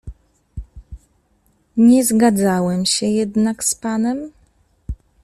[1.77, 4.31] "Nie zgadzałem się jednak z panem."